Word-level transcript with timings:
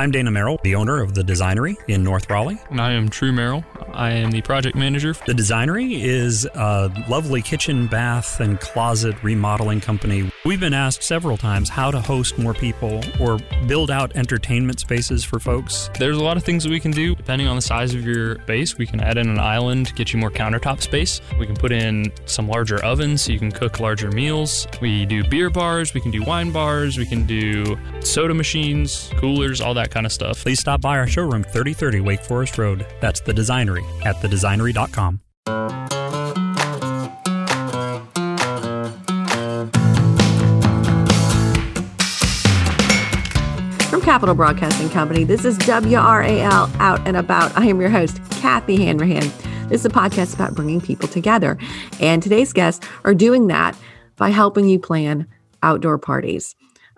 I'm 0.00 0.10
Dana 0.10 0.30
Merrill, 0.30 0.58
the 0.62 0.76
owner 0.76 1.02
of 1.02 1.12
The 1.12 1.20
Designery 1.20 1.76
in 1.86 2.02
North 2.02 2.30
Raleigh. 2.30 2.58
And 2.70 2.80
I 2.80 2.92
am 2.92 3.10
True 3.10 3.32
Merrill. 3.32 3.62
I 3.92 4.12
am 4.12 4.30
the 4.30 4.40
project 4.40 4.74
manager. 4.74 5.12
The 5.26 5.34
Designery 5.34 6.02
is 6.02 6.46
a 6.54 6.90
lovely 7.06 7.42
kitchen, 7.42 7.86
bath, 7.86 8.40
and 8.40 8.58
closet 8.58 9.22
remodeling 9.22 9.82
company. 9.82 10.32
We've 10.46 10.58
been 10.58 10.72
asked 10.72 11.02
several 11.02 11.36
times 11.36 11.68
how 11.68 11.90
to 11.90 12.00
host 12.00 12.38
more 12.38 12.54
people 12.54 13.02
or 13.20 13.40
build 13.66 13.90
out 13.90 14.16
entertainment 14.16 14.80
spaces 14.80 15.22
for 15.22 15.38
folks. 15.38 15.90
There's 15.98 16.16
a 16.16 16.22
lot 16.22 16.38
of 16.38 16.44
things 16.44 16.64
that 16.64 16.70
we 16.70 16.80
can 16.80 16.92
do. 16.92 17.14
Depending 17.14 17.46
on 17.46 17.56
the 17.56 17.62
size 17.62 17.94
of 17.94 18.06
your 18.06 18.36
base, 18.46 18.78
we 18.78 18.86
can 18.86 19.02
add 19.02 19.18
in 19.18 19.28
an 19.28 19.38
island, 19.38 19.94
get 19.96 20.14
you 20.14 20.18
more 20.18 20.30
countertop 20.30 20.80
space. 20.80 21.20
We 21.38 21.44
can 21.44 21.56
put 21.56 21.72
in 21.72 22.10
some 22.24 22.48
larger 22.48 22.82
ovens 22.82 23.20
so 23.20 23.32
you 23.32 23.38
can 23.38 23.52
cook 23.52 23.80
larger 23.80 24.10
meals. 24.10 24.66
We 24.80 25.04
do 25.04 25.24
beer 25.24 25.50
bars, 25.50 25.92
we 25.92 26.00
can 26.00 26.10
do 26.10 26.22
wine 26.22 26.52
bars, 26.52 26.96
we 26.96 27.04
can 27.04 27.26
do 27.26 27.76
soda 28.00 28.32
machines, 28.32 29.10
coolers, 29.18 29.60
all 29.60 29.74
that 29.74 29.89
kind 29.90 30.06
of 30.06 30.12
stuff. 30.12 30.42
Please 30.42 30.60
stop 30.60 30.80
by 30.80 30.98
our 30.98 31.06
showroom, 31.06 31.42
3030 31.42 32.00
Wake 32.00 32.20
Forest 32.20 32.58
Road. 32.58 32.86
That's 33.00 33.20
The 33.20 33.32
Designery 33.32 33.84
at 34.04 34.16
thedesignery.com. 34.16 35.20
From 43.90 44.00
Capital 44.02 44.34
Broadcasting 44.34 44.88
Company, 44.90 45.24
this 45.24 45.44
is 45.44 45.58
WRAL 45.58 46.70
Out 46.78 47.06
and 47.06 47.16
About. 47.16 47.56
I 47.56 47.66
am 47.66 47.80
your 47.80 47.90
host, 47.90 48.20
Kathy 48.30 48.82
Hanrahan. 48.84 49.30
This 49.68 49.80
is 49.80 49.86
a 49.86 49.90
podcast 49.90 50.34
about 50.34 50.54
bringing 50.54 50.80
people 50.80 51.08
together. 51.08 51.58
And 52.00 52.22
today's 52.22 52.52
guests 52.52 52.86
are 53.04 53.14
doing 53.14 53.48
that 53.48 53.76
by 54.16 54.30
helping 54.30 54.68
you 54.68 54.78
plan 54.78 55.26
outdoor 55.62 55.98
parties 55.98 56.54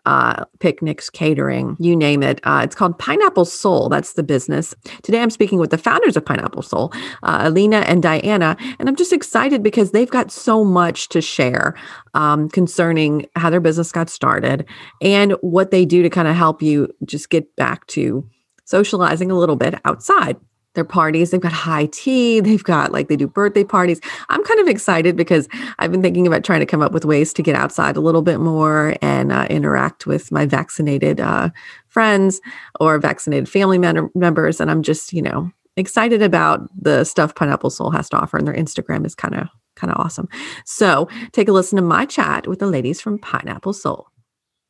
uh, 0.06 0.45
picnics, 0.59 1.09
catering, 1.09 1.77
you 1.79 1.95
name 1.95 2.23
it. 2.23 2.41
Uh, 2.45 2.61
it's 2.65 2.74
called 2.74 2.98
Pineapple 2.98 3.45
Sol. 3.45 3.88
That's 3.88 4.15
the 4.15 4.23
business. 4.23 4.75
Today 5.02 5.20
I'm 5.20 5.30
speaking 5.30 5.59
with 5.59 5.70
the 5.70 5.78
founders 5.78 6.16
of 6.16 6.25
Pineapple 6.25 6.62
Sol, 6.62 6.92
uh, 7.22 7.42
Alina 7.44 7.78
and 7.78 8.03
Diana, 8.03 8.56
and 8.78 8.89
I'm 8.89 8.97
just 8.97 9.12
excited 9.12 9.62
because 9.62 9.92
they've 9.92 10.11
got 10.11 10.33
so 10.33 10.64
much 10.64 11.09
to 11.11 11.20
share 11.20 11.75
um, 12.14 12.48
concerning 12.48 13.27
how 13.36 13.50
their 13.50 13.61
business 13.61 13.92
got 13.92 14.11
started 14.11 14.67
and 15.00 15.33
what 15.41 15.70
they 15.70 15.84
do 15.84 16.03
to 16.03 16.11
kind 16.11 16.28
of 16.28 16.34
help 16.34 16.62
you 16.62 16.89
just 17.05 17.31
get 17.31 17.55
back 17.56 17.87
to 17.89 18.28
socializing 18.64 19.31
a 19.31 19.39
little 19.39 19.56
bit 19.56 19.75
outside 19.84 20.37
their 20.75 20.84
parties. 20.84 21.31
They've 21.31 21.41
got 21.41 21.53
high 21.53 21.87
tea. 21.87 22.41
They've 22.41 22.62
got 22.62 22.92
like 22.92 23.09
they 23.09 23.17
do 23.17 23.27
birthday 23.27 23.65
parties. 23.65 24.01
I'm 24.28 24.42
kind 24.45 24.61
of 24.61 24.69
excited 24.69 25.17
because 25.17 25.48
I've 25.78 25.92
been 25.92 26.03
thinking 26.03 26.27
about 26.27 26.45
trying 26.45 26.61
to 26.61 26.67
come 26.67 26.83
up 26.83 26.92
with 26.92 27.05
ways 27.05 27.33
to 27.34 27.42
get 27.42 27.55
outside 27.55 27.97
a 27.97 28.01
little 28.01 28.23
bit 28.23 28.41
more 28.41 28.97
and 29.03 29.33
uh, 29.33 29.47
interact 29.50 30.06
with 30.06 30.33
my 30.33 30.47
vaccinated 30.47 31.20
uh, 31.20 31.50
friends 31.89 32.41
or 32.81 32.98
vaccinated 32.98 33.48
family 33.48 33.78
members. 33.78 34.61
And 34.61 34.70
I'm 34.70 34.83
just, 34.83 35.12
you 35.12 35.23
know, 35.23 35.50
excited 35.77 36.23
about 36.23 36.69
the 36.81 37.05
stuff 37.05 37.34
Pineapple 37.34 37.70
Sol 37.70 37.91
has 37.91 38.09
to 38.11 38.17
offer. 38.17 38.39
And 38.39 38.47
their 38.47 38.55
Instagram 38.55 39.06
is 39.06 39.15
kind 39.15 39.34
of 39.34 39.48
kind 39.75 39.91
of 39.91 39.98
awesome. 39.98 40.28
So 40.65 41.09
take 41.33 41.48
a 41.48 41.53
listen 41.53 41.77
to 41.77 41.83
my 41.83 42.05
chat 42.05 42.47
with 42.47 42.59
the 42.59 42.67
ladies 42.67 43.00
from 43.00 43.19
Pineapple 43.19 43.73
Sol. 43.73 44.09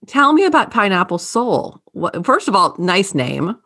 Tell 0.06 0.32
me 0.32 0.44
about 0.44 0.70
Pineapple 0.70 1.18
Sol. 1.18 1.80
First 2.24 2.48
of 2.48 2.54
all, 2.54 2.74
nice 2.78 3.14
name. 3.14 3.56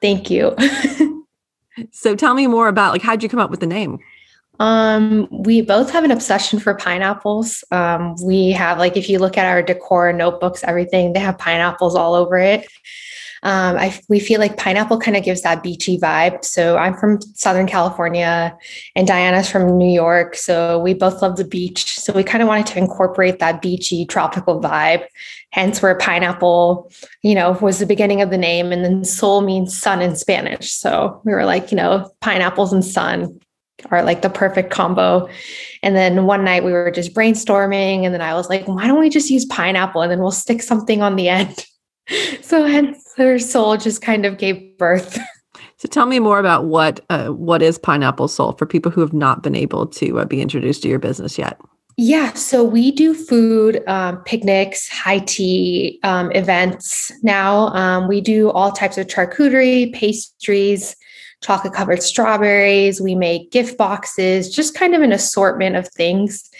Thank 0.00 0.30
you. 0.30 0.54
So 2.00 2.16
tell 2.16 2.32
me 2.32 2.46
more 2.46 2.66
about 2.68 2.92
like 2.92 3.02
how'd 3.02 3.22
you 3.22 3.28
come 3.28 3.40
up 3.40 3.50
with 3.50 3.60
the 3.60 3.66
name? 3.66 3.98
Um, 4.58 5.28
we 5.30 5.60
both 5.60 5.90
have 5.90 6.02
an 6.02 6.10
obsession 6.10 6.58
for 6.58 6.74
pineapples. 6.74 7.62
Um, 7.72 8.14
we 8.24 8.52
have 8.52 8.78
like 8.78 8.96
if 8.96 9.10
you 9.10 9.18
look 9.18 9.36
at 9.36 9.44
our 9.44 9.62
decor, 9.62 10.10
notebooks, 10.14 10.64
everything, 10.64 11.12
they 11.12 11.20
have 11.20 11.36
pineapples 11.36 11.94
all 11.94 12.14
over 12.14 12.38
it. 12.38 12.66
Um, 13.42 13.76
I 13.76 13.98
we 14.08 14.20
feel 14.20 14.38
like 14.38 14.56
pineapple 14.56 14.98
kind 14.98 15.16
of 15.16 15.24
gives 15.24 15.42
that 15.42 15.62
beachy 15.62 15.98
vibe. 15.98 16.44
So 16.44 16.76
I'm 16.76 16.94
from 16.94 17.20
Southern 17.34 17.66
California, 17.66 18.56
and 18.94 19.06
Diana's 19.06 19.50
from 19.50 19.78
New 19.78 19.90
York. 19.90 20.34
So 20.34 20.78
we 20.78 20.94
both 20.94 21.22
love 21.22 21.36
the 21.36 21.44
beach. 21.44 21.98
So 21.98 22.12
we 22.12 22.22
kind 22.22 22.42
of 22.42 22.48
wanted 22.48 22.66
to 22.66 22.78
incorporate 22.78 23.38
that 23.38 23.62
beachy 23.62 24.04
tropical 24.04 24.60
vibe. 24.60 25.06
Hence, 25.52 25.82
where 25.82 25.96
pineapple, 25.96 26.92
you 27.22 27.34
know, 27.34 27.52
was 27.60 27.78
the 27.78 27.86
beginning 27.86 28.22
of 28.22 28.30
the 28.30 28.38
name, 28.38 28.72
and 28.72 28.84
then 28.84 29.04
sol 29.04 29.40
means 29.40 29.76
sun 29.76 30.02
in 30.02 30.16
Spanish. 30.16 30.70
So 30.70 31.20
we 31.24 31.32
were 31.32 31.44
like, 31.44 31.72
you 31.72 31.76
know, 31.76 32.10
pineapples 32.20 32.72
and 32.72 32.84
sun 32.84 33.40
are 33.90 34.02
like 34.02 34.20
the 34.20 34.28
perfect 34.28 34.70
combo. 34.70 35.26
And 35.82 35.96
then 35.96 36.26
one 36.26 36.44
night 36.44 36.62
we 36.62 36.72
were 36.72 36.90
just 36.90 37.14
brainstorming, 37.14 38.04
and 38.04 38.12
then 38.12 38.20
I 38.20 38.34
was 38.34 38.50
like, 38.50 38.68
why 38.68 38.86
don't 38.86 39.00
we 39.00 39.08
just 39.08 39.30
use 39.30 39.46
pineapple 39.46 40.02
and 40.02 40.10
then 40.12 40.20
we'll 40.20 40.30
stick 40.30 40.62
something 40.62 41.00
on 41.00 41.16
the 41.16 41.28
end? 41.28 41.64
so 42.42 42.66
hence 42.66 43.12
her 43.16 43.38
soul 43.38 43.76
just 43.76 44.02
kind 44.02 44.26
of 44.26 44.38
gave 44.38 44.76
birth. 44.78 45.18
So 45.76 45.88
tell 45.88 46.04
me 46.04 46.18
more 46.18 46.38
about 46.38 46.66
what 46.66 47.00
uh, 47.08 47.28
what 47.28 47.62
is 47.62 47.78
Pineapple 47.78 48.28
Sol 48.28 48.52
for 48.52 48.66
people 48.66 48.92
who 48.92 49.00
have 49.00 49.14
not 49.14 49.42
been 49.42 49.54
able 49.54 49.86
to 49.86 50.20
uh, 50.20 50.26
be 50.26 50.42
introduced 50.42 50.82
to 50.82 50.90
your 50.90 50.98
business 50.98 51.38
yet. 51.38 51.58
Yeah, 51.96 52.34
so 52.34 52.62
we 52.62 52.90
do 52.90 53.14
food, 53.14 53.82
um, 53.86 54.22
picnics, 54.24 54.90
high 54.90 55.20
tea 55.20 55.98
um, 56.02 56.30
events 56.32 57.10
now. 57.22 57.68
Um, 57.68 58.08
we 58.08 58.20
do 58.20 58.50
all 58.50 58.72
types 58.72 58.98
of 58.98 59.06
charcuterie, 59.06 59.94
pastries, 59.94 60.96
chocolate 61.42 61.72
covered 61.72 62.02
strawberries. 62.02 63.00
We 63.00 63.14
make 63.14 63.50
gift 63.50 63.78
boxes, 63.78 64.54
just 64.54 64.74
kind 64.74 64.94
of 64.94 65.02
an 65.02 65.12
assortment 65.12 65.76
of 65.76 65.88
things. 65.88 66.50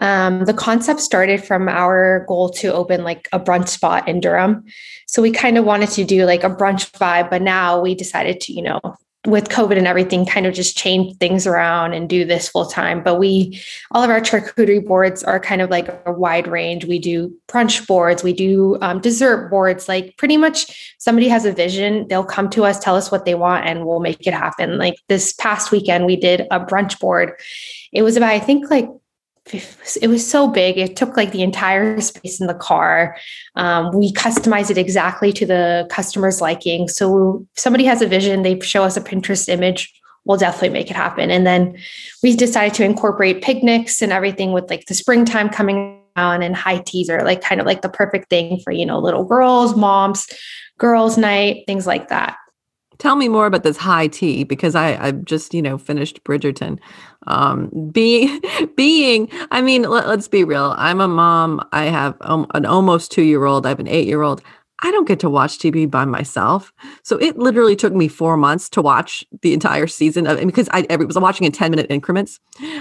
Um, 0.00 0.44
the 0.44 0.54
concept 0.54 1.00
started 1.00 1.44
from 1.44 1.68
our 1.68 2.24
goal 2.26 2.50
to 2.50 2.72
open 2.72 3.04
like 3.04 3.28
a 3.32 3.38
brunch 3.38 3.68
spot 3.68 4.08
in 4.08 4.20
Durham. 4.20 4.64
So 5.06 5.22
we 5.22 5.30
kind 5.30 5.56
of 5.56 5.64
wanted 5.64 5.90
to 5.90 6.04
do 6.04 6.24
like 6.24 6.42
a 6.42 6.50
brunch 6.50 6.90
vibe, 6.92 7.30
but 7.30 7.42
now 7.42 7.80
we 7.80 7.94
decided 7.94 8.40
to, 8.42 8.52
you 8.52 8.62
know, 8.62 8.80
with 9.26 9.48
COVID 9.48 9.76
and 9.76 9.86
everything, 9.86 10.24
kind 10.24 10.46
of 10.46 10.54
just 10.54 10.76
change 10.76 11.16
things 11.18 11.46
around 11.46 11.92
and 11.92 12.08
do 12.08 12.24
this 12.24 12.48
full 12.48 12.66
time. 12.66 13.02
But 13.02 13.18
we, 13.18 13.60
all 13.90 14.02
of 14.02 14.10
our 14.10 14.20
charcuterie 14.20 14.86
boards 14.86 15.22
are 15.24 15.40
kind 15.40 15.60
of 15.60 15.70
like 15.70 15.88
a 16.06 16.12
wide 16.12 16.46
range. 16.46 16.84
We 16.84 16.98
do 16.98 17.34
brunch 17.48 17.86
boards, 17.86 18.22
we 18.22 18.32
do 18.32 18.78
um, 18.80 19.00
dessert 19.00 19.50
boards. 19.50 19.88
Like 19.88 20.16
pretty 20.16 20.36
much, 20.36 20.94
somebody 20.98 21.28
has 21.28 21.44
a 21.44 21.52
vision, 21.52 22.06
they'll 22.08 22.24
come 22.24 22.48
to 22.50 22.64
us, 22.64 22.78
tell 22.78 22.96
us 22.96 23.10
what 23.10 23.24
they 23.24 23.34
want, 23.34 23.66
and 23.66 23.86
we'll 23.86 24.00
make 24.00 24.26
it 24.26 24.34
happen. 24.34 24.78
Like 24.78 24.96
this 25.08 25.32
past 25.32 25.72
weekend, 25.72 26.06
we 26.06 26.16
did 26.16 26.42
a 26.50 26.60
brunch 26.60 26.98
board. 27.00 27.32
It 27.92 28.02
was 28.02 28.16
about, 28.16 28.30
I 28.30 28.40
think, 28.40 28.70
like 28.70 28.88
it 29.52 30.08
was 30.08 30.28
so 30.28 30.48
big. 30.48 30.76
It 30.76 30.96
took 30.96 31.16
like 31.16 31.32
the 31.32 31.42
entire 31.42 32.00
space 32.00 32.40
in 32.40 32.46
the 32.46 32.54
car. 32.54 33.16
Um, 33.54 33.96
we 33.96 34.12
customized 34.12 34.70
it 34.70 34.78
exactly 34.78 35.32
to 35.34 35.46
the 35.46 35.86
customer's 35.90 36.40
liking. 36.40 36.88
So 36.88 37.46
if 37.54 37.60
somebody 37.60 37.84
has 37.84 38.02
a 38.02 38.08
vision, 38.08 38.42
they 38.42 38.58
show 38.60 38.82
us 38.82 38.96
a 38.96 39.00
Pinterest 39.00 39.48
image, 39.48 39.92
we'll 40.24 40.36
definitely 40.36 40.70
make 40.70 40.90
it 40.90 40.96
happen. 40.96 41.30
And 41.30 41.46
then 41.46 41.78
we 42.22 42.34
decided 42.34 42.74
to 42.74 42.84
incorporate 42.84 43.42
picnics 43.42 44.02
and 44.02 44.12
everything 44.12 44.52
with 44.52 44.68
like 44.68 44.86
the 44.86 44.94
springtime 44.94 45.48
coming 45.48 46.02
on 46.16 46.42
and 46.42 46.56
high 46.56 46.78
teas 46.78 47.08
are 47.08 47.22
like 47.22 47.42
kind 47.42 47.60
of 47.60 47.66
like 47.66 47.82
the 47.82 47.88
perfect 47.88 48.28
thing 48.28 48.60
for, 48.64 48.72
you 48.72 48.84
know, 48.84 48.98
little 48.98 49.24
girls, 49.24 49.76
moms, 49.76 50.26
girls' 50.78 51.16
night, 51.16 51.64
things 51.66 51.86
like 51.86 52.08
that. 52.08 52.36
Tell 52.98 53.16
me 53.16 53.28
more 53.28 53.46
about 53.46 53.62
this 53.62 53.76
high 53.76 54.06
tea 54.06 54.44
because 54.44 54.74
I 54.74 54.96
I've 54.96 55.24
just 55.24 55.54
you 55.54 55.62
know 55.62 55.78
finished 55.78 56.22
Bridgerton. 56.24 56.78
Um, 57.26 57.70
being 57.92 58.40
being 58.76 59.28
I 59.50 59.62
mean 59.62 59.82
let, 59.82 60.06
us 60.06 60.28
be 60.28 60.44
real. 60.44 60.74
I'm 60.76 61.00
a 61.00 61.08
mom. 61.08 61.66
I 61.72 61.84
have 61.84 62.16
um, 62.20 62.46
an 62.54 62.66
almost 62.66 63.12
two 63.12 63.22
year 63.22 63.44
old. 63.44 63.66
I 63.66 63.70
have 63.70 63.80
an 63.80 63.88
eight 63.88 64.06
year 64.06 64.22
old. 64.22 64.42
I 64.80 64.90
don't 64.90 65.08
get 65.08 65.20
to 65.20 65.30
watch 65.30 65.58
TV 65.58 65.90
by 65.90 66.04
myself. 66.04 66.72
So 67.02 67.16
it 67.16 67.38
literally 67.38 67.76
took 67.76 67.94
me 67.94 68.08
four 68.08 68.36
months 68.36 68.68
to 68.70 68.82
watch 68.82 69.24
the 69.40 69.54
entire 69.54 69.86
season 69.86 70.26
of 70.26 70.38
because 70.38 70.68
I 70.70 70.86
every, 70.90 71.06
was 71.06 71.18
watching 71.18 71.46
in 71.46 71.52
10 71.52 71.70
minute 71.70 71.86
increments. 71.88 72.40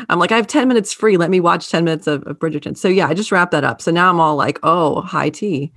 I'm 0.09 0.19
like, 0.19 0.31
I 0.31 0.35
have 0.35 0.47
10 0.47 0.67
minutes 0.67 0.91
free. 0.91 1.15
Let 1.15 1.29
me 1.29 1.39
watch 1.39 1.69
10 1.69 1.85
minutes 1.85 2.05
of, 2.05 2.23
of 2.23 2.37
Bridgerton. 2.37 2.77
So 2.77 2.89
yeah, 2.89 3.07
I 3.07 3.13
just 3.13 3.31
wrapped 3.31 3.51
that 3.53 3.63
up. 3.63 3.81
So 3.81 3.91
now 3.91 4.09
I'm 4.09 4.19
all 4.19 4.35
like, 4.35 4.59
oh, 4.63 5.01
high 5.01 5.29
tea. 5.29 5.71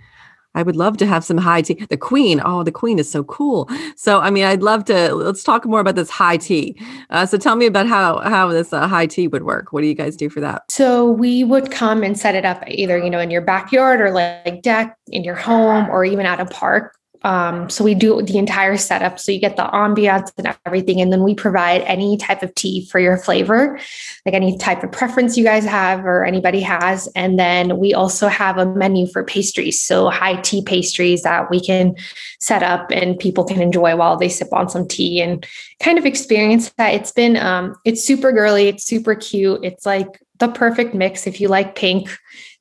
I 0.59 0.63
would 0.65 0.75
love 0.75 0.97
to 0.97 1.07
have 1.07 1.23
some 1.23 1.39
high 1.39 1.63
tea. 1.63 1.75
The 1.89 1.97
queen, 1.97 2.43
oh, 2.45 2.65
the 2.65 2.73
queen 2.73 2.99
is 2.99 3.09
so 3.09 3.23
cool. 3.23 3.71
So, 3.95 4.19
I 4.19 4.31
mean, 4.31 4.45
I'd 4.45 4.61
love 4.61 4.85
to. 4.87 5.15
Let's 5.15 5.45
talk 5.45 5.65
more 5.65 5.79
about 5.79 5.95
this 5.95 6.11
high 6.11 6.37
tea. 6.37 6.77
Uh, 7.11 7.27
so, 7.27 7.39
tell 7.39 7.55
me 7.55 7.67
about 7.67 7.87
how 7.87 8.19
how 8.19 8.49
this 8.49 8.73
uh, 8.73 8.89
high 8.89 9.07
tea 9.07 9.29
would 9.29 9.45
work. 9.45 9.73
What 9.73 9.83
do 9.83 9.87
you 9.87 9.95
guys 9.95 10.17
do 10.17 10.29
for 10.29 10.41
that? 10.41 10.63
So, 10.69 11.09
we 11.09 11.45
would 11.45 11.71
come 11.71 12.03
and 12.03 12.19
set 12.19 12.35
it 12.35 12.45
up 12.45 12.65
either 12.67 12.99
you 12.99 13.09
know 13.09 13.21
in 13.21 13.31
your 13.31 13.41
backyard 13.41 14.01
or 14.01 14.11
like 14.11 14.63
deck 14.63 14.99
in 15.07 15.23
your 15.23 15.37
home 15.37 15.89
or 15.91 16.05
even 16.05 16.27
at 16.27 16.41
a 16.41 16.47
park. 16.47 16.98
Um, 17.23 17.69
so 17.69 17.83
we 17.83 17.95
do 17.95 18.23
the 18.23 18.39
entire 18.39 18.77
setup. 18.77 19.19
So 19.19 19.33
you 19.33 19.41
get 19.41 19.57
the 19.57 19.65
ambiance 19.65 20.31
and 20.39 20.57
everything. 20.67 21.01
And 21.01 21.13
then 21.13 21.23
we 21.23 21.35
provide 21.35 21.83
any 21.83 22.17
type 22.17 22.43
of 22.43 22.55
tea 22.55 22.87
for 22.87 23.01
your 23.01 23.17
flavor, 23.17 23.79
like 24.25 24.35
any 24.35 24.57
type 24.57 24.85
of 24.85 24.93
preference 24.93 25.37
you 25.37 25.45
guys 25.45 25.65
have 25.65 26.05
or 26.05 26.25
anybody 26.25 26.61
has. 26.61 27.09
And 27.17 27.39
then 27.39 27.79
we 27.79 27.95
also 27.95 28.29
have 28.29 28.59
a 28.59 28.67
menu 28.67 29.07
for 29.07 29.25
pastries. 29.25 29.81
So 29.81 30.11
high 30.11 30.37
tea 30.43 30.63
pastries 30.63 31.23
that 31.23 31.51
we 31.51 31.61
can 31.61 31.97
set 32.41 32.63
up 32.63 32.91
and 32.91 33.19
people 33.19 33.45
can 33.45 33.61
enjoy 33.61 33.97
while 33.97 34.17
they 34.17 34.29
sip 34.29 34.53
on 34.53 34.69
some 34.69 34.87
tea 34.87 35.21
and 35.21 35.47
kind 35.83 35.99
of 35.99 36.07
experience 36.07 36.71
that. 36.79 36.95
It's 36.95 37.13
been, 37.13 37.37
um, 37.37 37.75
it's 37.85 38.05
super 38.05 38.33
girly. 38.33 38.69
It's 38.69 38.85
super 38.85 39.15
cute. 39.15 39.65
It's 39.65 39.85
like 39.85 40.21
the 40.39 40.49
perfect 40.49 40.95
mix. 40.95 41.27
If 41.27 41.41
you 41.41 41.49
like 41.49 41.75
pink, 41.75 42.09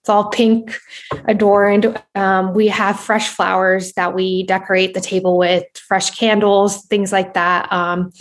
It's 0.08 0.10
all 0.10 0.30
pink, 0.30 0.80
adorned. 1.26 2.02
Um, 2.16 2.54
we 2.54 2.70
have 2.70 2.98
fresh 2.98 3.28
flowers 3.28 3.92
that 3.98 4.16
we 4.16 4.44
decorate 4.44 4.94
the 4.94 5.02
table 5.02 5.38
with, 5.38 5.66
fresh 5.76 6.12
candles, 6.12 6.86
things 6.86 7.12
like 7.12 7.34
that. 7.34 7.70
Um, 7.74 8.14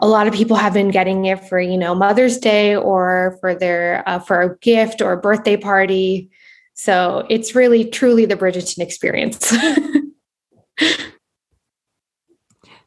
a 0.00 0.06
lot 0.06 0.26
of 0.26 0.34
people 0.34 0.58
have 0.58 0.74
been 0.74 0.90
getting 0.90 1.24
it 1.24 1.42
for 1.48 1.58
you 1.58 1.78
know 1.78 1.94
Mother's 1.94 2.36
Day 2.36 2.76
or 2.76 3.38
for 3.40 3.54
their 3.54 4.06
uh, 4.06 4.18
for 4.18 4.42
a 4.42 4.58
gift 4.58 5.00
or 5.00 5.12
a 5.12 5.16
birthday 5.16 5.56
party. 5.56 6.28
So 6.74 7.26
it's 7.30 7.54
really 7.54 7.86
truly 7.86 8.26
the 8.26 8.36
Bridgerton 8.36 8.80
experience. 8.80 9.50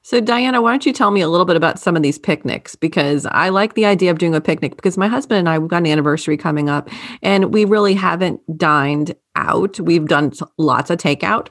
So, 0.07 0.21
Diana, 0.21 0.61
why 0.61 0.71
don't 0.71 0.85
you 0.85 0.93
tell 0.93 1.11
me 1.11 1.19
a 1.19 1.27
little 1.27 1.45
bit 1.45 1.57
about 1.57 1.79
some 1.79 1.97
of 1.97 2.01
these 2.01 2.17
picnics? 2.17 2.77
Because 2.77 3.25
I 3.25 3.49
like 3.49 3.73
the 3.73 3.85
idea 3.85 4.09
of 4.09 4.19
doing 4.19 4.33
a 4.33 4.39
picnic 4.39 4.77
because 4.77 4.97
my 4.97 5.09
husband 5.09 5.39
and 5.39 5.49
I, 5.49 5.59
we've 5.59 5.69
got 5.69 5.79
an 5.79 5.87
anniversary 5.87 6.37
coming 6.37 6.69
up 6.69 6.89
and 7.21 7.53
we 7.53 7.65
really 7.65 7.93
haven't 7.93 8.39
dined 8.57 9.13
out. 9.35 9.77
We've 9.81 10.07
done 10.07 10.31
lots 10.57 10.89
of 10.89 10.99
takeout. 10.99 11.49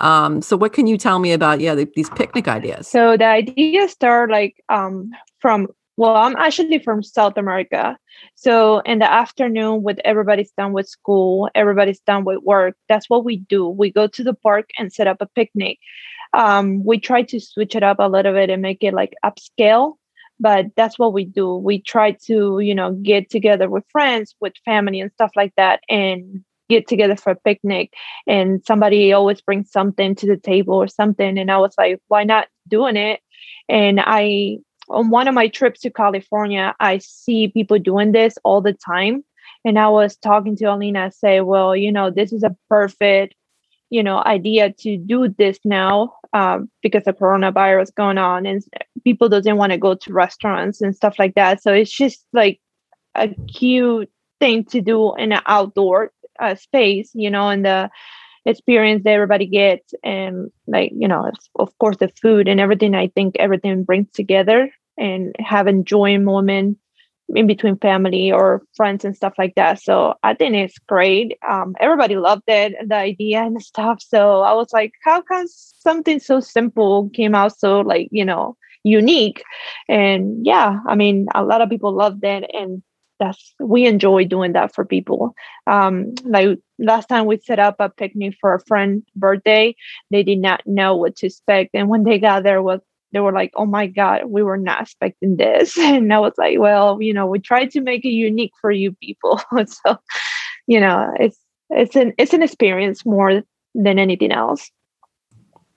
Um, 0.00 0.40
so, 0.40 0.56
what 0.56 0.72
can 0.72 0.86
you 0.86 0.96
tell 0.96 1.18
me 1.18 1.32
about, 1.32 1.60
yeah, 1.60 1.74
the, 1.74 1.86
these 1.96 2.08
picnic 2.08 2.48
ideas? 2.48 2.88
So, 2.88 3.18
the 3.18 3.26
ideas 3.26 3.90
start 3.90 4.30
like 4.30 4.56
um, 4.70 5.10
from, 5.40 5.68
well, 5.98 6.16
I'm 6.16 6.34
actually 6.36 6.78
from 6.78 7.02
South 7.02 7.36
America. 7.36 7.98
So, 8.36 8.78
in 8.86 9.00
the 9.00 9.12
afternoon, 9.12 9.82
with 9.82 9.98
everybody's 10.02 10.52
done 10.52 10.72
with 10.72 10.88
school, 10.88 11.50
everybody's 11.54 12.00
done 12.00 12.24
with 12.24 12.38
work, 12.42 12.74
that's 12.88 13.10
what 13.10 13.26
we 13.26 13.36
do. 13.36 13.68
We 13.68 13.92
go 13.92 14.06
to 14.06 14.24
the 14.24 14.32
park 14.32 14.70
and 14.78 14.90
set 14.90 15.06
up 15.06 15.18
a 15.20 15.26
picnic 15.26 15.78
um, 16.34 16.84
we 16.84 16.98
try 16.98 17.22
to 17.22 17.40
switch 17.40 17.74
it 17.74 17.82
up 17.82 17.98
a 17.98 18.08
little 18.08 18.32
bit 18.32 18.50
and 18.50 18.62
make 18.62 18.82
it 18.82 18.94
like 18.94 19.14
upscale 19.24 19.94
but 20.40 20.66
that's 20.76 20.98
what 20.98 21.12
we 21.12 21.24
do. 21.24 21.56
We 21.56 21.80
try 21.82 22.12
to 22.26 22.60
you 22.60 22.74
know 22.74 22.92
get 22.92 23.30
together 23.30 23.68
with 23.68 23.84
friends 23.90 24.34
with 24.40 24.52
family 24.64 25.00
and 25.00 25.12
stuff 25.12 25.32
like 25.36 25.52
that 25.56 25.80
and 25.88 26.44
get 26.68 26.86
together 26.86 27.16
for 27.16 27.30
a 27.30 27.36
picnic 27.36 27.94
and 28.26 28.62
somebody 28.66 29.12
always 29.12 29.40
brings 29.40 29.70
something 29.70 30.14
to 30.14 30.26
the 30.26 30.36
table 30.36 30.74
or 30.74 30.86
something 30.86 31.38
and 31.38 31.50
i 31.50 31.56
was 31.56 31.74
like 31.78 31.98
why 32.08 32.24
not 32.24 32.46
doing 32.68 32.96
it? 32.96 33.20
And 33.68 34.00
i 34.04 34.58
on 34.90 35.10
one 35.10 35.28
of 35.28 35.34
my 35.34 35.48
trips 35.48 35.80
to 35.80 35.90
california 35.90 36.74
i 36.78 36.98
see 36.98 37.48
people 37.48 37.78
doing 37.78 38.12
this 38.12 38.34
all 38.44 38.60
the 38.60 38.74
time 38.74 39.24
and 39.64 39.78
i 39.78 39.88
was 39.88 40.16
talking 40.16 40.56
to 40.56 40.66
alina 40.66 41.10
say 41.10 41.40
well 41.40 41.74
you 41.74 41.90
know 41.90 42.10
this 42.10 42.32
is 42.32 42.42
a 42.42 42.56
perfect 42.68 43.34
you 43.90 44.02
know 44.02 44.22
idea 44.24 44.72
to 44.72 44.96
do 44.96 45.28
this 45.28 45.58
now 45.64 46.14
um, 46.32 46.70
because 46.82 47.04
the 47.04 47.12
coronavirus 47.12 47.94
going 47.94 48.18
on 48.18 48.46
and 48.46 48.62
people 49.04 49.28
doesn't 49.28 49.56
want 49.56 49.72
to 49.72 49.78
go 49.78 49.94
to 49.94 50.12
restaurants 50.12 50.80
and 50.80 50.94
stuff 50.94 51.18
like 51.18 51.34
that. 51.34 51.62
So 51.62 51.72
it's 51.72 51.92
just 51.92 52.24
like 52.32 52.60
a 53.14 53.28
cute 53.52 54.10
thing 54.40 54.64
to 54.64 54.80
do 54.80 55.14
in 55.16 55.32
an 55.32 55.42
outdoor 55.46 56.12
uh, 56.38 56.54
space 56.54 57.10
you 57.14 57.30
know 57.30 57.48
and 57.48 57.64
the 57.64 57.90
experience 58.46 59.02
that 59.04 59.10
everybody 59.10 59.46
gets 59.46 59.92
and 60.02 60.50
like 60.66 60.92
you 60.96 61.08
know 61.08 61.30
of 61.56 61.76
course 61.78 61.96
the 61.96 62.08
food 62.22 62.48
and 62.48 62.60
everything 62.60 62.94
i 62.94 63.08
think 63.08 63.34
everything 63.38 63.82
brings 63.84 64.10
together 64.12 64.70
and 64.96 65.34
have 65.38 65.66
enjoying 65.66 66.24
moment 66.24 66.78
in 67.34 67.46
between 67.46 67.76
family 67.76 68.32
or 68.32 68.62
friends 68.76 69.04
and 69.04 69.14
stuff 69.14 69.34
like 69.38 69.54
that. 69.54 69.80
So 69.82 70.14
I 70.22 70.34
think 70.34 70.54
it's 70.54 70.78
great. 70.78 71.36
Um, 71.46 71.74
everybody 71.78 72.16
loved 72.16 72.44
it, 72.48 72.74
the 72.88 72.94
idea 72.94 73.42
and 73.42 73.62
stuff. 73.62 74.02
So 74.02 74.40
I 74.40 74.54
was 74.54 74.72
like, 74.72 74.92
how 75.04 75.20
come 75.22 75.46
something 75.46 76.20
so 76.20 76.40
simple 76.40 77.10
came 77.10 77.34
out 77.34 77.58
so 77.58 77.80
like, 77.80 78.08
you 78.10 78.24
know, 78.24 78.56
unique? 78.82 79.42
And 79.88 80.46
yeah, 80.46 80.80
I 80.86 80.94
mean, 80.94 81.26
a 81.34 81.42
lot 81.42 81.60
of 81.60 81.68
people 81.68 81.92
loved 81.92 82.24
it. 82.24 82.50
And 82.54 82.82
that's, 83.20 83.54
we 83.60 83.84
enjoy 83.84 84.24
doing 84.24 84.52
that 84.52 84.74
for 84.74 84.84
people. 84.84 85.34
Um, 85.66 86.14
like 86.24 86.58
last 86.78 87.08
time 87.08 87.26
we 87.26 87.38
set 87.38 87.58
up 87.58 87.76
a 87.78 87.90
picnic 87.90 88.36
for 88.40 88.54
a 88.54 88.64
friend 88.64 89.02
birthday, 89.16 89.74
they 90.10 90.22
did 90.22 90.38
not 90.38 90.62
know 90.66 90.96
what 90.96 91.16
to 91.16 91.26
expect. 91.26 91.70
And 91.74 91.88
when 91.88 92.04
they 92.04 92.18
got 92.18 92.44
there 92.44 92.62
was 92.62 92.80
they 93.12 93.20
were 93.20 93.32
like, 93.32 93.52
oh 93.54 93.66
my 93.66 93.86
God, 93.86 94.26
we 94.26 94.42
were 94.42 94.56
not 94.56 94.82
expecting 94.82 95.36
this. 95.36 95.76
And 95.78 96.12
I 96.12 96.18
was 96.18 96.34
like, 96.38 96.58
well, 96.58 97.00
you 97.00 97.14
know, 97.14 97.26
we 97.26 97.38
tried 97.38 97.70
to 97.72 97.80
make 97.80 98.04
it 98.04 98.10
unique 98.10 98.52
for 98.60 98.70
you 98.70 98.92
people. 98.92 99.40
so, 99.66 99.98
you 100.66 100.80
know, 100.80 101.12
it's 101.18 101.38
it's 101.70 101.96
an 101.96 102.12
it's 102.18 102.32
an 102.32 102.42
experience 102.42 103.04
more 103.04 103.42
than 103.74 103.98
anything 103.98 104.32
else. 104.32 104.70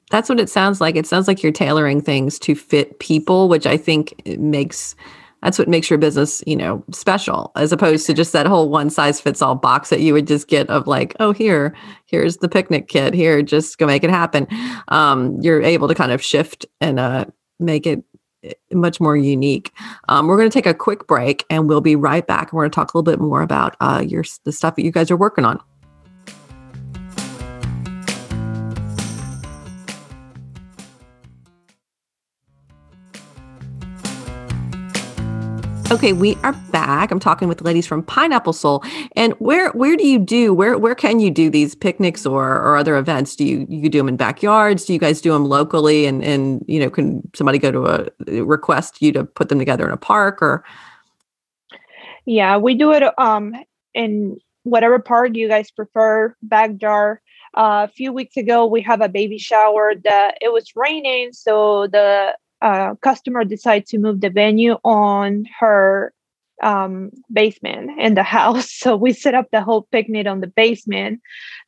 That's 0.09 0.27
what 0.27 0.39
it 0.39 0.49
sounds 0.49 0.81
like. 0.81 0.95
It 0.95 1.07
sounds 1.07 1.27
like 1.27 1.41
you're 1.41 1.53
tailoring 1.53 2.01
things 2.01 2.37
to 2.39 2.53
fit 2.53 2.99
people, 2.99 3.47
which 3.47 3.65
I 3.65 3.77
think 3.77 4.21
eh, 4.25 4.35
makes 4.37 4.95
that's 5.41 5.59
what 5.59 5.67
makes 5.67 5.89
your 5.89 5.99
business 5.99 6.43
you 6.45 6.55
know 6.55 6.83
special 6.91 7.51
as 7.55 7.71
opposed 7.71 8.05
to 8.05 8.13
just 8.13 8.33
that 8.33 8.45
whole 8.45 8.69
one 8.69 8.89
size 8.89 9.19
fits 9.19 9.41
all 9.41 9.55
box 9.55 9.89
that 9.89 10.01
you 10.01 10.13
would 10.13 10.27
just 10.27 10.47
get 10.47 10.69
of 10.69 10.87
like 10.87 11.15
oh 11.19 11.31
here 11.31 11.75
here's 12.05 12.37
the 12.37 12.49
picnic 12.49 12.87
kit 12.87 13.13
here 13.13 13.41
just 13.41 13.77
go 13.77 13.85
make 13.85 14.03
it 14.03 14.09
happen 14.09 14.47
um, 14.89 15.37
you're 15.41 15.61
able 15.61 15.87
to 15.87 15.95
kind 15.95 16.11
of 16.11 16.23
shift 16.23 16.65
and 16.79 16.99
uh, 16.99 17.25
make 17.61 17.85
it 17.85 18.03
eh, 18.43 18.53
much 18.73 18.99
more 18.99 19.15
unique. 19.15 19.71
Um, 20.09 20.27
we're 20.27 20.37
going 20.37 20.49
to 20.49 20.53
take 20.53 20.65
a 20.65 20.73
quick 20.73 21.07
break 21.07 21.45
and 21.49 21.69
we'll 21.69 21.81
be 21.81 21.95
right 21.95 22.25
back. 22.25 22.51
And 22.51 22.53
we're 22.57 22.63
going 22.63 22.71
to 22.71 22.75
talk 22.75 22.93
a 22.93 22.97
little 22.97 23.11
bit 23.11 23.19
more 23.21 23.41
about 23.41 23.75
uh, 23.79 24.03
your 24.05 24.25
the 24.43 24.51
stuff 24.51 24.75
that 24.75 24.83
you 24.83 24.91
guys 24.91 25.11
are 25.11 25.17
working 25.17 25.45
on. 25.45 25.61
Okay, 35.91 36.13
we 36.13 36.37
are 36.37 36.53
back. 36.71 37.11
I'm 37.11 37.19
talking 37.19 37.49
with 37.49 37.59
ladies 37.63 37.85
from 37.85 38.01
Pineapple 38.01 38.53
Sol. 38.53 38.81
And 39.17 39.33
where 39.39 39.71
where 39.71 39.97
do 39.97 40.07
you 40.07 40.19
do 40.19 40.53
where 40.53 40.77
where 40.77 40.95
can 40.95 41.19
you 41.19 41.29
do 41.29 41.49
these 41.49 41.75
picnics 41.75 42.25
or 42.25 42.47
or 42.47 42.77
other 42.77 42.95
events? 42.95 43.35
Do 43.35 43.43
you 43.43 43.67
you 43.67 43.89
do 43.89 43.97
them 43.97 44.07
in 44.07 44.15
backyards? 44.15 44.85
Do 44.85 44.93
you 44.93 44.99
guys 44.99 45.19
do 45.19 45.33
them 45.33 45.43
locally? 45.43 46.05
And 46.05 46.23
and 46.23 46.63
you 46.65 46.79
know, 46.79 46.89
can 46.89 47.29
somebody 47.35 47.57
go 47.57 47.73
to 47.73 47.87
a 47.87 48.41
request 48.41 49.01
you 49.01 49.11
to 49.11 49.25
put 49.25 49.49
them 49.49 49.59
together 49.59 49.85
in 49.85 49.91
a 49.91 49.97
park 49.97 50.41
or? 50.41 50.63
Yeah, 52.25 52.55
we 52.55 52.73
do 52.73 52.93
it 52.93 53.03
um 53.19 53.53
in 53.93 54.37
whatever 54.63 54.97
park 54.97 55.31
you 55.35 55.49
guys 55.49 55.71
prefer. 55.71 56.33
Backyard. 56.41 57.19
Uh, 57.53 57.85
a 57.89 57.91
few 57.91 58.13
weeks 58.13 58.37
ago, 58.37 58.65
we 58.65 58.81
have 58.81 59.01
a 59.01 59.09
baby 59.09 59.37
shower. 59.37 59.95
That 60.05 60.37
it 60.39 60.53
was 60.53 60.71
raining, 60.73 61.33
so 61.33 61.87
the 61.87 62.37
uh, 62.61 62.95
customer 62.95 63.43
decided 63.43 63.87
to 63.87 63.97
move 63.97 64.21
the 64.21 64.29
venue 64.29 64.77
on 64.83 65.45
her 65.59 66.13
um, 66.61 67.11
basement 67.31 67.99
in 67.99 68.15
the 68.15 68.23
house. 68.37 68.71
So 68.71 68.95
we 68.95 69.13
set 69.13 69.33
up 69.33 69.47
the 69.51 69.61
whole 69.61 69.87
picnic 69.91 70.27
on 70.27 70.41
the 70.41 70.47
basement. 70.47 71.21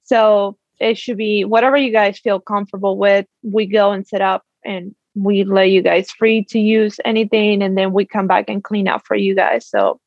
So 0.04 0.58
it 0.80 0.98
should 0.98 1.18
be 1.18 1.46
whatever 1.46 1.78
you 1.78 1.92
guys 1.92 2.20
feel 2.20 2.40
comfortable 2.40 2.98
with. 2.98 3.26
We 3.42 3.66
go 3.66 3.92
and 3.92 4.06
set 4.08 4.22
up 4.22 4.44
and 4.64 4.94
we 5.16 5.44
let 5.44 5.70
you 5.70 5.82
guys 5.82 6.12
free 6.12 6.44
to 6.46 6.60
use 6.60 7.00
anything 7.06 7.62
and 7.62 7.78
then 7.78 7.94
we 7.94 8.06
come 8.06 8.28
back 8.28 8.46
and 8.48 8.64
clean 8.64 8.88
up 8.88 9.06
for 9.06 9.16
you 9.16 9.36
guys. 9.36 9.68
So 9.68 10.00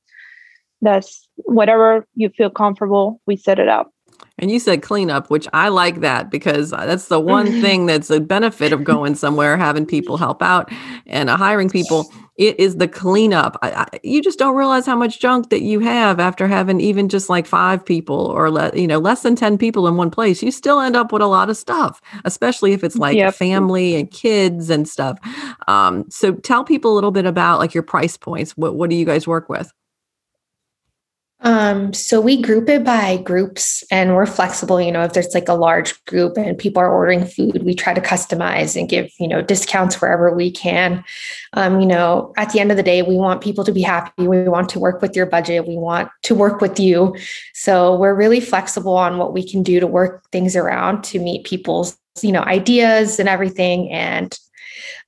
that's 0.82 1.28
whatever 1.36 2.06
you 2.14 2.28
feel 2.30 2.50
comfortable, 2.50 3.20
we 3.26 3.36
set 3.36 3.58
it 3.58 3.68
up. 3.68 3.90
And 4.38 4.50
you 4.50 4.58
said 4.58 4.82
cleanup, 4.82 5.30
which 5.30 5.48
I 5.54 5.68
like 5.68 6.00
that 6.00 6.30
because 6.30 6.72
uh, 6.72 6.84
that's 6.84 7.08
the 7.08 7.18
one 7.18 7.46
thing 7.62 7.86
that's 7.86 8.10
a 8.10 8.20
benefit 8.20 8.72
of 8.72 8.84
going 8.84 9.14
somewhere, 9.14 9.56
having 9.56 9.86
people 9.86 10.18
help 10.18 10.42
out 10.42 10.70
and 11.06 11.30
uh, 11.30 11.36
hiring 11.38 11.70
people. 11.70 12.12
It 12.36 12.60
is 12.60 12.76
the 12.76 12.86
cleanup. 12.86 13.56
I, 13.62 13.70
I, 13.70 13.86
you 14.02 14.22
just 14.22 14.38
don't 14.38 14.54
realize 14.54 14.84
how 14.84 14.94
much 14.94 15.20
junk 15.20 15.48
that 15.48 15.62
you 15.62 15.80
have 15.80 16.20
after 16.20 16.46
having 16.46 16.82
even 16.82 17.08
just 17.08 17.30
like 17.30 17.46
five 17.46 17.82
people 17.82 18.26
or 18.26 18.50
le- 18.50 18.76
you 18.76 18.86
know 18.86 18.98
less 18.98 19.22
than 19.22 19.36
ten 19.36 19.56
people 19.56 19.88
in 19.88 19.96
one 19.96 20.10
place. 20.10 20.42
You 20.42 20.50
still 20.50 20.80
end 20.80 20.96
up 20.96 21.12
with 21.12 21.22
a 21.22 21.26
lot 21.26 21.48
of 21.48 21.56
stuff, 21.56 22.02
especially 22.26 22.74
if 22.74 22.84
it's 22.84 22.96
like 22.96 23.16
yep. 23.16 23.34
family 23.34 23.94
and 23.96 24.10
kids 24.10 24.68
and 24.68 24.86
stuff. 24.86 25.18
Um, 25.66 26.04
so 26.10 26.34
tell 26.34 26.62
people 26.62 26.92
a 26.92 26.94
little 26.94 27.10
bit 27.10 27.24
about 27.24 27.58
like 27.58 27.72
your 27.72 27.82
price 27.82 28.18
points. 28.18 28.54
What 28.54 28.74
what 28.74 28.90
do 28.90 28.96
you 28.96 29.06
guys 29.06 29.26
work 29.26 29.48
with? 29.48 29.72
Um, 31.40 31.92
so 31.92 32.20
we 32.20 32.40
group 32.40 32.68
it 32.70 32.82
by 32.82 33.18
groups 33.18 33.84
and 33.90 34.14
we're 34.14 34.26
flexible. 34.26 34.80
You 34.80 34.90
know, 34.90 35.02
if 35.02 35.12
there's 35.12 35.34
like 35.34 35.48
a 35.48 35.54
large 35.54 36.02
group 36.06 36.38
and 36.38 36.56
people 36.56 36.80
are 36.80 36.90
ordering 36.90 37.26
food, 37.26 37.62
we 37.62 37.74
try 37.74 37.92
to 37.92 38.00
customize 38.00 38.74
and 38.78 38.88
give, 38.88 39.10
you 39.20 39.28
know, 39.28 39.42
discounts 39.42 40.00
wherever 40.00 40.34
we 40.34 40.50
can. 40.50 41.04
Um, 41.52 41.80
you 41.80 41.86
know, 41.86 42.32
at 42.38 42.52
the 42.52 42.60
end 42.60 42.70
of 42.70 42.78
the 42.78 42.82
day, 42.82 43.02
we 43.02 43.16
want 43.16 43.42
people 43.42 43.64
to 43.64 43.72
be 43.72 43.82
happy. 43.82 44.26
We 44.26 44.48
want 44.48 44.70
to 44.70 44.80
work 44.80 45.02
with 45.02 45.14
your 45.14 45.26
budget. 45.26 45.68
We 45.68 45.76
want 45.76 46.08
to 46.22 46.34
work 46.34 46.62
with 46.62 46.80
you. 46.80 47.14
So 47.52 47.96
we're 47.96 48.14
really 48.14 48.40
flexible 48.40 48.96
on 48.96 49.18
what 49.18 49.34
we 49.34 49.46
can 49.46 49.62
do 49.62 49.78
to 49.78 49.86
work 49.86 50.24
things 50.30 50.56
around 50.56 51.04
to 51.04 51.18
meet 51.18 51.44
people's, 51.44 51.98
you 52.22 52.32
know, 52.32 52.42
ideas 52.42 53.20
and 53.20 53.28
everything. 53.28 53.90
And 53.90 54.36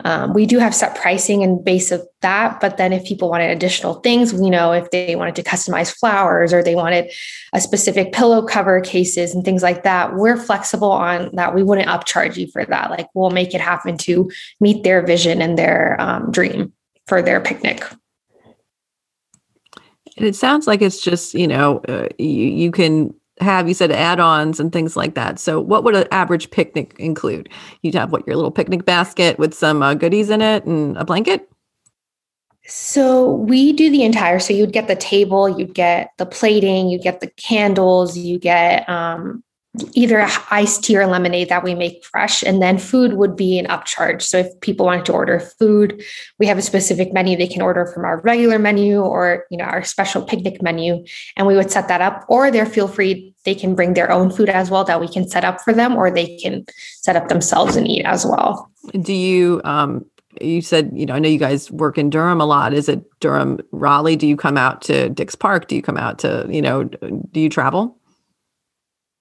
um, 0.04 0.32
we 0.32 0.46
do 0.46 0.58
have 0.58 0.75
set 0.75 0.96
pricing 0.96 1.42
and 1.42 1.64
base 1.64 1.90
of 1.90 2.06
that, 2.20 2.60
but 2.60 2.76
then 2.76 2.92
if 2.92 3.04
people 3.04 3.28
wanted 3.28 3.50
additional 3.50 3.94
things, 3.94 4.32
we 4.32 4.50
know 4.50 4.72
if 4.72 4.90
they 4.90 5.16
wanted 5.16 5.37
to 5.37 5.42
customize 5.42 5.92
flowers 5.92 6.52
or 6.52 6.62
they 6.62 6.75
wanted 6.75 7.10
a 7.52 7.60
specific 7.60 8.12
pillow 8.12 8.42
cover 8.46 8.80
cases 8.80 9.34
and 9.34 9.44
things 9.44 9.62
like 9.62 9.82
that, 9.84 10.14
we're 10.14 10.37
flexible 10.37 10.90
on 10.92 11.34
that. 11.34 11.54
We 11.54 11.62
wouldn't 11.62 11.88
upcharge 11.88 12.37
you 12.37 12.48
for 12.48 12.64
that. 12.64 12.90
Like 12.90 13.08
we'll 13.14 13.30
make 13.30 13.54
it 13.54 13.60
happen 13.60 13.96
to 13.98 14.30
meet 14.60 14.84
their 14.84 15.04
vision 15.04 15.42
and 15.42 15.58
their 15.58 15.96
um, 16.00 16.30
dream 16.30 16.72
for 17.06 17.22
their 17.22 17.40
picnic. 17.40 17.84
And 20.16 20.26
it 20.26 20.34
sounds 20.34 20.66
like 20.66 20.82
it's 20.82 21.00
just, 21.00 21.34
you 21.34 21.46
know, 21.46 21.78
uh, 21.88 22.08
you, 22.18 22.26
you 22.26 22.70
can 22.72 23.14
have 23.40 23.68
you 23.68 23.75
said 23.75 23.90
add-ons 23.92 24.61
and 24.61 24.73
things 24.73 24.97
like 24.97 25.14
that. 25.14 25.38
So 25.38 25.61
what 25.61 25.85
would 25.85 25.95
an 25.95 26.07
average 26.11 26.50
picnic 26.50 26.95
include? 26.99 27.49
You'd 27.83 27.95
have 27.95 28.12
what 28.12 28.26
your 28.26 28.37
little 28.37 28.50
picnic 28.50 28.85
basket 28.85 29.38
with 29.38 29.54
some 29.54 29.83
uh, 29.83 29.95
goodies 29.95 30.30
in 30.30 30.42
it 30.42 30.64
and 30.64 30.97
a 30.97 31.04
blanket. 31.04 31.49
So 32.66 33.33
we 33.33 33.73
do 33.73 33.90
the 33.90 34.04
entire. 34.04 34.38
So 34.38 34.52
you'd 34.52 34.73
get 34.73 34.88
the 34.88 34.97
table, 34.97 35.49
you'd 35.49 35.75
get 35.75 36.12
the 36.18 36.26
plating, 36.26 36.90
you 36.90 36.99
get 36.99 37.21
the 37.21 37.28
candles, 37.28 38.16
you 38.16 38.38
get 38.38 38.87
um, 38.88 39.42
either 39.92 40.26
iced 40.50 40.85
tea 40.85 40.97
or 40.97 41.06
lemonade 41.06 41.49
that 41.49 41.64
we 41.64 41.75
make 41.75 42.04
fresh, 42.04 42.42
and 42.42 42.62
then 42.62 42.78
food 42.78 43.14
would 43.14 43.37
be 43.37 43.58
an 43.58 43.66
upcharge. 43.66 44.23
So 44.23 44.38
if 44.38 44.61
people 44.61 44.87
wanted 44.87 45.04
to 45.06 45.12
order 45.12 45.40
food, 45.40 46.02
we 46.38 46.47
have 46.47 46.58
a 46.58 46.62
specific 46.62 47.12
menu 47.12 47.37
they 47.37 47.47
can 47.47 47.62
order 47.62 47.87
from 47.87 48.04
our 48.04 48.20
regular 48.20 48.58
menu 48.58 49.00
or 49.00 49.44
you 49.50 49.58
know 49.58 49.64
our 49.64 49.85
special 49.85 50.23
picnic 50.23 50.62
menu, 50.62 51.04
and 51.37 51.47
we 51.47 51.56
would 51.56 51.70
set 51.70 51.88
that 51.88 52.00
up. 52.00 52.25
Or 52.28 52.50
they're 52.50 52.66
feel 52.66 52.88
free 52.88 53.35
they 53.44 53.54
can 53.54 53.75
bring 53.75 53.94
their 53.94 54.11
own 54.11 54.30
food 54.30 54.49
as 54.49 54.70
well 54.70 54.85
that 54.85 55.00
we 55.00 55.08
can 55.08 55.28
set 55.28 55.44
up 55.44 55.61
for 55.61 55.73
them, 55.73 55.97
or 55.97 56.11
they 56.11 56.37
can 56.38 56.66
set 57.00 57.16
up 57.16 57.28
themselves 57.28 57.76
and 57.76 57.88
eat 57.88 58.04
as 58.04 58.26
well. 58.26 58.70
Do 59.00 59.12
you 59.12 59.61
um, 59.64 60.04
you 60.40 60.61
said, 60.61 60.90
you 60.94 61.06
know, 61.06 61.14
I 61.14 61.18
know 61.18 61.28
you 61.28 61.38
guys 61.38 61.70
work 61.70 61.99
in 61.99 62.11
Durham 62.11 62.40
a 62.40 62.47
lot. 62.47 62.73
Is 62.73 62.88
it 62.88 63.02
Durham, 63.20 63.58
Raleigh? 63.73 64.16
Do 64.16 64.26
you 64.26 64.37
come 64.37 64.56
out 64.56 64.82
to 64.82 65.08
Dix 65.08 65.35
Park? 65.35 65.68
Do 65.68 65.76
you 65.76 65.82
come 65.82 65.97
out 65.97 66.18
to, 66.20 66.47
you 66.49 66.62
know, 66.62 66.85
do 66.85 67.40
you 67.40 67.49
travel? 67.49 67.97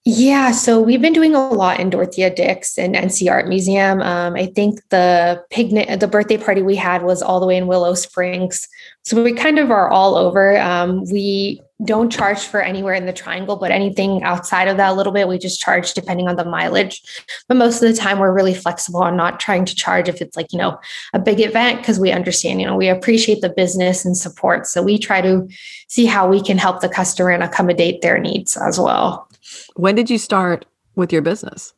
Yeah, 0.09 0.51
so 0.51 0.79
we've 0.79 1.01
been 1.01 1.11
doing 1.11 1.35
a 1.35 1.49
lot 1.49 1.81
in 1.81 1.89
Dorothea 1.89 2.33
Dix 2.33 2.77
and 2.77 2.95
NC 2.95 3.29
Art 3.29 3.49
Museum. 3.49 4.01
Um, 4.01 4.35
I 4.35 4.45
think 4.45 4.79
the 4.87 5.43
picnic, 5.49 5.99
the 5.99 6.07
birthday 6.07 6.37
party 6.37 6.61
we 6.61 6.77
had 6.77 7.03
was 7.03 7.21
all 7.21 7.41
the 7.41 7.45
way 7.45 7.57
in 7.57 7.67
Willow 7.67 7.93
Springs. 7.93 8.69
So 9.03 9.21
we 9.21 9.33
kind 9.33 9.59
of 9.59 9.69
are 9.69 9.89
all 9.89 10.15
over. 10.15 10.57
Um, 10.59 11.03
we 11.11 11.61
don't 11.83 12.09
charge 12.09 12.39
for 12.39 12.61
anywhere 12.61 12.93
in 12.93 13.05
the 13.05 13.11
triangle, 13.11 13.57
but 13.57 13.69
anything 13.69 14.23
outside 14.23 14.69
of 14.69 14.77
that 14.77 14.93
a 14.93 14.93
little 14.93 15.11
bit, 15.11 15.27
we 15.27 15.37
just 15.37 15.59
charge 15.59 15.93
depending 15.93 16.29
on 16.29 16.37
the 16.37 16.45
mileage. 16.45 17.01
But 17.49 17.57
most 17.57 17.83
of 17.83 17.89
the 17.89 17.95
time, 17.95 18.19
we're 18.19 18.33
really 18.33 18.53
flexible 18.53 19.03
on 19.03 19.17
not 19.17 19.41
trying 19.41 19.65
to 19.65 19.75
charge 19.75 20.07
if 20.07 20.21
it's 20.21 20.37
like, 20.37 20.53
you 20.53 20.57
know, 20.57 20.79
a 21.13 21.19
big 21.19 21.41
event, 21.41 21.79
because 21.79 21.99
we 21.99 22.13
understand, 22.13 22.61
you 22.61 22.65
know, 22.65 22.77
we 22.77 22.87
appreciate 22.87 23.41
the 23.41 23.49
business 23.49 24.05
and 24.05 24.17
support. 24.17 24.67
So 24.67 24.81
we 24.81 24.97
try 24.97 25.19
to 25.19 25.49
see 25.89 26.05
how 26.05 26.29
we 26.29 26.41
can 26.41 26.57
help 26.57 26.79
the 26.79 26.87
customer 26.87 27.31
and 27.31 27.43
accommodate 27.43 28.01
their 28.01 28.17
needs 28.17 28.55
as 28.55 28.79
well. 28.79 29.26
When 29.75 29.95
did 29.95 30.09
you 30.09 30.17
start 30.17 30.65
with 30.95 31.13
your 31.13 31.21
business? 31.21 31.73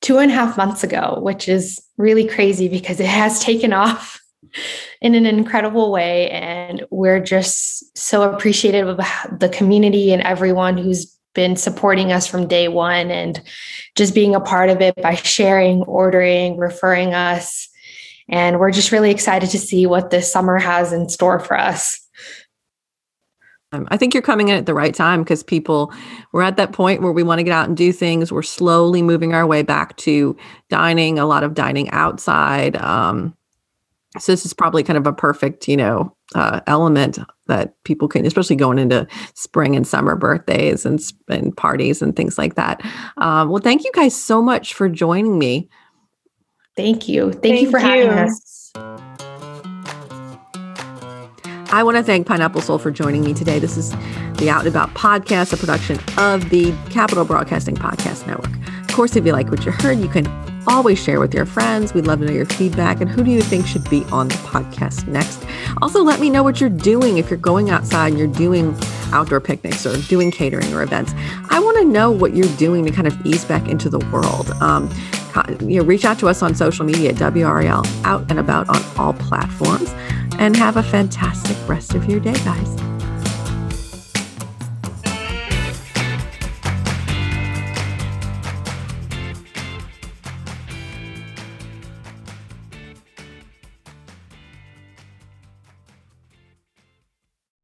Two 0.00 0.18
and 0.18 0.30
a 0.30 0.34
half 0.34 0.56
months 0.56 0.82
ago, 0.82 1.18
which 1.20 1.48
is 1.48 1.80
really 1.96 2.26
crazy 2.26 2.68
because 2.68 2.98
it 3.00 3.06
has 3.06 3.40
taken 3.40 3.72
off 3.72 4.20
in 5.00 5.14
an 5.14 5.26
incredible 5.26 5.92
way. 5.92 6.30
And 6.30 6.84
we're 6.90 7.20
just 7.20 7.96
so 7.96 8.22
appreciative 8.22 8.88
of 8.88 9.00
the 9.38 9.48
community 9.48 10.12
and 10.12 10.22
everyone 10.22 10.76
who's 10.76 11.16
been 11.34 11.56
supporting 11.56 12.12
us 12.12 12.26
from 12.26 12.46
day 12.46 12.68
one 12.68 13.10
and 13.10 13.40
just 13.96 14.14
being 14.14 14.34
a 14.34 14.40
part 14.40 14.70
of 14.70 14.80
it 14.80 14.94
by 14.96 15.14
sharing, 15.14 15.82
ordering, 15.82 16.56
referring 16.58 17.14
us. 17.14 17.68
And 18.28 18.58
we're 18.58 18.70
just 18.70 18.92
really 18.92 19.10
excited 19.10 19.50
to 19.50 19.58
see 19.58 19.86
what 19.86 20.10
this 20.10 20.30
summer 20.30 20.58
has 20.58 20.92
in 20.92 21.08
store 21.08 21.38
for 21.38 21.58
us. 21.58 22.01
I 23.72 23.96
think 23.96 24.14
you're 24.14 24.22
coming 24.22 24.48
in 24.48 24.56
at 24.56 24.66
the 24.66 24.74
right 24.74 24.94
time 24.94 25.22
because 25.22 25.42
people, 25.42 25.92
we're 26.32 26.42
at 26.42 26.56
that 26.56 26.72
point 26.72 27.02
where 27.02 27.12
we 27.12 27.22
want 27.22 27.38
to 27.38 27.42
get 27.42 27.52
out 27.52 27.68
and 27.68 27.76
do 27.76 27.92
things. 27.92 28.30
We're 28.30 28.42
slowly 28.42 29.02
moving 29.02 29.34
our 29.34 29.46
way 29.46 29.62
back 29.62 29.96
to 29.98 30.36
dining, 30.68 31.18
a 31.18 31.26
lot 31.26 31.42
of 31.42 31.54
dining 31.54 31.90
outside. 31.90 32.76
Um, 32.76 33.36
so 34.18 34.30
this 34.30 34.44
is 34.44 34.52
probably 34.52 34.82
kind 34.82 34.98
of 34.98 35.06
a 35.06 35.12
perfect, 35.12 35.68
you 35.68 35.76
know, 35.76 36.14
uh, 36.34 36.60
element 36.66 37.18
that 37.46 37.82
people 37.84 38.08
can, 38.08 38.26
especially 38.26 38.56
going 38.56 38.78
into 38.78 39.06
spring 39.34 39.74
and 39.74 39.86
summer 39.86 40.16
birthdays 40.16 40.84
and, 40.84 41.00
and 41.28 41.56
parties 41.56 42.02
and 42.02 42.14
things 42.14 42.36
like 42.36 42.54
that. 42.56 42.84
Um, 43.16 43.48
well, 43.48 43.62
thank 43.62 43.84
you 43.84 43.90
guys 43.94 44.14
so 44.14 44.42
much 44.42 44.74
for 44.74 44.88
joining 44.88 45.38
me. 45.38 45.70
Thank 46.76 47.08
you. 47.08 47.32
Thank, 47.32 47.42
thank 47.42 47.60
you 47.62 47.70
for 47.70 47.78
you. 47.78 47.86
having 47.86 48.18
us. 48.18 48.72
I 51.72 51.82
want 51.82 51.96
to 51.96 52.02
thank 52.02 52.26
Pineapple 52.26 52.60
Sol 52.60 52.76
for 52.76 52.90
joining 52.90 53.24
me 53.24 53.32
today. 53.32 53.58
This 53.58 53.78
is 53.78 53.92
the 54.36 54.50
Out 54.50 54.66
and 54.66 54.68
About 54.68 54.90
podcast, 54.90 55.54
a 55.54 55.56
production 55.56 55.98
of 56.18 56.50
the 56.50 56.74
Capital 56.90 57.24
Broadcasting 57.24 57.76
Podcast 57.76 58.26
Network. 58.26 58.52
Of 58.82 58.94
course, 58.94 59.16
if 59.16 59.24
you 59.24 59.32
like 59.32 59.50
what 59.50 59.64
you 59.64 59.72
heard, 59.72 59.98
you 59.98 60.08
can 60.08 60.26
always 60.66 61.02
share 61.02 61.18
with 61.18 61.32
your 61.32 61.46
friends. 61.46 61.94
We'd 61.94 62.06
love 62.06 62.18
to 62.18 62.26
know 62.26 62.32
your 62.32 62.44
feedback 62.44 63.00
and 63.00 63.10
who 63.10 63.24
do 63.24 63.30
you 63.30 63.40
think 63.40 63.66
should 63.66 63.88
be 63.88 64.04
on 64.12 64.28
the 64.28 64.34
podcast 64.34 65.08
next. 65.08 65.46
Also, 65.80 66.02
let 66.02 66.20
me 66.20 66.28
know 66.28 66.42
what 66.42 66.60
you're 66.60 66.68
doing 66.68 67.16
if 67.16 67.30
you're 67.30 67.38
going 67.38 67.70
outside 67.70 68.08
and 68.08 68.18
you're 68.18 68.28
doing 68.28 68.76
outdoor 69.12 69.40
picnics 69.40 69.86
or 69.86 69.96
doing 70.08 70.30
catering 70.30 70.74
or 70.74 70.82
events. 70.82 71.14
I 71.48 71.58
want 71.58 71.78
to 71.78 71.84
know 71.84 72.10
what 72.10 72.34
you're 72.36 72.54
doing 72.58 72.84
to 72.84 72.90
kind 72.90 73.06
of 73.06 73.26
ease 73.26 73.46
back 73.46 73.66
into 73.66 73.88
the 73.88 73.98
world. 74.12 74.50
Um, 74.60 74.90
you 75.60 75.80
know, 75.80 75.84
reach 75.84 76.04
out 76.04 76.18
to 76.18 76.28
us 76.28 76.42
on 76.42 76.54
social 76.54 76.84
media, 76.84 77.14
WRAL, 77.14 77.86
out 78.04 78.30
and 78.30 78.38
about 78.38 78.68
on 78.68 78.82
all 78.98 79.14
platforms, 79.14 79.90
and 80.42 80.56
have 80.56 80.76
a 80.76 80.82
fantastic 80.82 81.56
rest 81.68 81.94
of 81.94 82.10
your 82.10 82.18
day, 82.18 82.32
guys. 82.44 82.76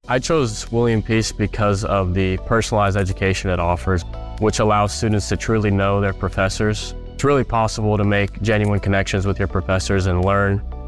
I 0.06 0.20
chose 0.20 0.70
William 0.70 1.02
Peace 1.02 1.32
because 1.32 1.84
of 1.84 2.14
the 2.14 2.36
personalized 2.46 2.96
education 2.96 3.50
it 3.50 3.58
offers, 3.58 4.04
which 4.38 4.60
allows 4.60 4.96
students 4.96 5.28
to 5.30 5.36
truly 5.36 5.72
know 5.72 6.00
their 6.00 6.12
professors. 6.12 6.94
It's 7.12 7.24
really 7.24 7.42
possible 7.42 7.96
to 7.96 8.04
make 8.04 8.40
genuine 8.40 8.78
connections 8.78 9.26
with 9.26 9.40
your 9.40 9.48
professors 9.48 10.06
and 10.06 10.24
learn 10.24 10.62